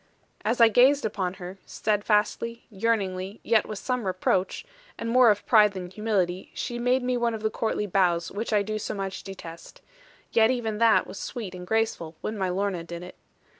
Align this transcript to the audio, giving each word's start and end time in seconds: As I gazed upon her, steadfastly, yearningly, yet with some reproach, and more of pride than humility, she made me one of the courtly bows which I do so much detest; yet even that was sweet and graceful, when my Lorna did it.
As 0.43 0.59
I 0.59 0.67
gazed 0.67 1.05
upon 1.05 1.35
her, 1.35 1.59
steadfastly, 1.63 2.65
yearningly, 2.71 3.39
yet 3.43 3.67
with 3.67 3.77
some 3.77 4.07
reproach, 4.07 4.65
and 4.97 5.07
more 5.11 5.29
of 5.29 5.45
pride 5.45 5.73
than 5.73 5.91
humility, 5.91 6.49
she 6.55 6.79
made 6.79 7.03
me 7.03 7.17
one 7.17 7.35
of 7.35 7.43
the 7.43 7.51
courtly 7.51 7.85
bows 7.85 8.31
which 8.31 8.51
I 8.51 8.63
do 8.63 8.79
so 8.79 8.95
much 8.95 9.21
detest; 9.21 9.81
yet 10.31 10.49
even 10.49 10.79
that 10.79 11.05
was 11.05 11.19
sweet 11.19 11.53
and 11.53 11.67
graceful, 11.67 12.15
when 12.21 12.35
my 12.35 12.49
Lorna 12.49 12.83
did 12.83 13.03
it. 13.03 13.13